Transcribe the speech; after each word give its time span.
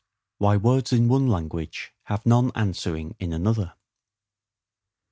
Why 0.39 0.57
Words 0.57 0.91
in 0.93 1.09
one 1.09 1.27
Language 1.27 1.91
have 2.05 2.25
none 2.25 2.51
answering 2.55 3.15
in 3.19 3.31
another. 3.33 3.75